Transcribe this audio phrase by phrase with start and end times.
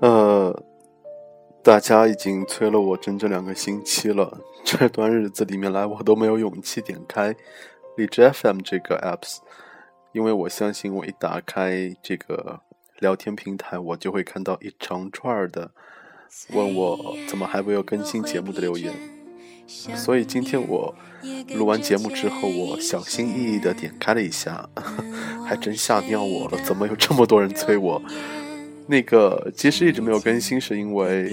[0.00, 0.62] 呃，
[1.62, 7.34] 大家已经催了我整整两个星期了，这段日子里面来，我都没有勇气点开
[7.96, 9.38] 荔枝 FM 这个 apps，
[10.12, 12.60] 因为我相信，我一打开这个
[13.00, 15.72] 聊天平台，我就会看到一长串的
[16.52, 18.94] 问我怎么还没有更新节目的留言，
[19.68, 20.94] 所以今天我
[21.54, 24.68] 录完节目之后，我小心翼翼的点开了一下，
[25.46, 28.02] 还真吓尿我了，怎么有这么多人催我？
[28.86, 31.30] 那个其实一直没有更新，是因为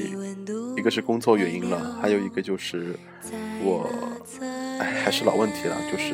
[0.76, 2.94] 一个是工作原因了，还有一个就是
[3.64, 3.90] 我，
[4.80, 6.14] 哎，还是老问题了，就是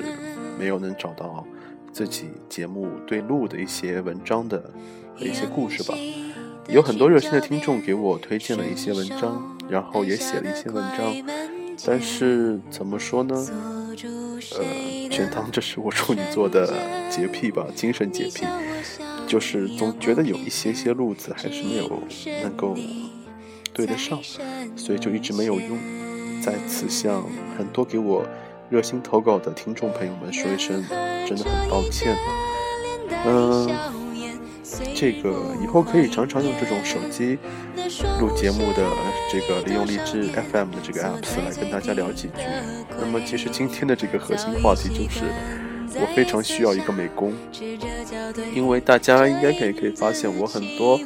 [0.59, 1.43] 没有能找到
[1.91, 4.71] 自己节目对录的一些文章的
[5.17, 5.98] 和一些故事吧。
[6.67, 11.12] 有很多热心的听众给我推荐了一些文章，然后也写了一些文章，
[11.85, 13.35] 但是怎么说呢？
[14.58, 14.66] 呃，
[15.09, 16.73] 全当这是我处女座的
[17.09, 18.45] 洁癖吧，精神洁癖。
[19.27, 22.04] 就是总觉得有一些些路子还是没有
[22.43, 22.76] 能够
[23.74, 24.20] 对得上，
[24.76, 25.77] 所以就一直没有用。
[26.41, 27.24] 在此向
[27.57, 28.26] 很多给我
[28.70, 30.84] 热心投稿的听众朋友们说一声，
[31.26, 32.18] 真的很抱歉。
[33.26, 33.70] 嗯，
[34.96, 37.37] 这个以后可以常常用这种手机
[38.20, 38.84] 录节目的
[39.32, 42.43] 这个利用荔枝 FM 的这个 apps 来跟大家聊几句。
[42.99, 45.24] 那么其实今天的这个核心话题就是。
[45.93, 47.34] 我非常需要一个美工，
[48.55, 50.98] 因为大家应该可以可以发现，我很多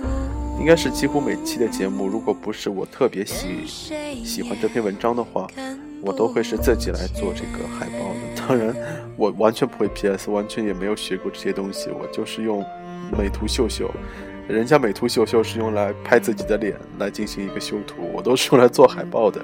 [0.59, 5.48] 应该是几乎每期的节目，如果不是我特别喜喜欢这篇文章的话，
[6.03, 8.48] 我都会是自己来做这个海报的。
[8.48, 8.76] 当然，
[9.18, 12.64] 我完全不会 PS，完全也没有学过这些东西，我就是用
[13.18, 13.90] 美图秀秀。
[14.48, 19.44] 人家美图秀秀是用来拍自己的脸来进行一个修图，我都是用来做海报的，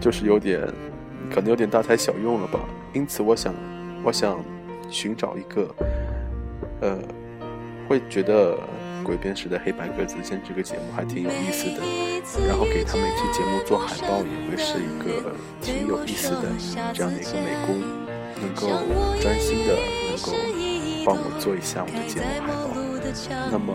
[0.00, 0.60] 就是有点
[1.32, 2.60] 可能有点大材小用了吧。
[2.92, 3.54] 因此，我想。
[4.06, 4.44] 我想
[4.90, 5.74] 寻找一个，
[6.82, 6.98] 呃，
[7.88, 8.54] 会觉得
[9.02, 16.52] 《鬼片时的黑白格子间》这个节目还挺有意思的，然后给他每期节目做海报也会是一个挺有意思的
[16.92, 17.80] 这样的一个美工，
[18.42, 18.68] 能够
[19.22, 19.74] 专心的
[20.10, 20.32] 能够
[21.06, 22.83] 帮我做一下我的节目海报。
[23.50, 23.74] 那么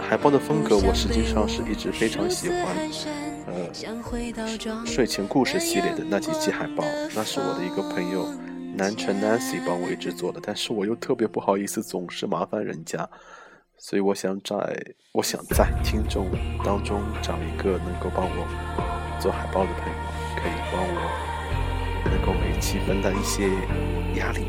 [0.00, 2.76] 海报的风格我实际上是一直非常喜欢，
[3.46, 6.84] 呃，睡前故事系列的那几期海报，
[7.14, 8.26] 那是我的一个朋友。
[8.76, 13.08] 南城 Nancy 帮我一直做的，但是我又特别不好意思，总是麻烦人家，
[13.76, 14.54] 所以我想在
[15.12, 16.28] 我想在听众
[16.64, 19.94] 当中找一个能够帮我做海报的朋友，
[20.36, 20.94] 可以帮我
[22.04, 23.48] 能够每期分担一些
[24.14, 24.46] 压力。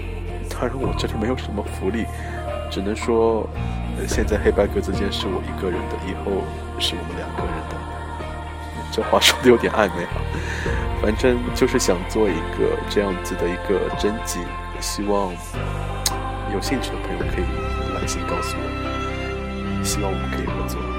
[0.48, 2.06] 当然，我这里没有什么福利，
[2.70, 3.48] 只能说
[4.08, 6.44] 现在黑白格子间是我一个人的，以后
[6.80, 7.76] 是我们两个人的。
[8.92, 10.22] 这话说的有点暧昧哈。
[11.02, 14.40] 反正就是想做一个这样子的一个征集，
[14.82, 15.32] 希望
[16.54, 17.46] 有兴趣的朋友可以
[17.94, 20.99] 来信告诉我，希望我们可以合作。